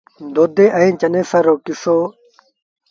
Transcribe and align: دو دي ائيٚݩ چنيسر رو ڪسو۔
دو 0.33 0.43
دي 0.55 0.65
ائيٚݩ 0.77 0.97
چنيسر 1.01 1.41
رو 1.47 1.53
ڪسو۔ 1.65 1.97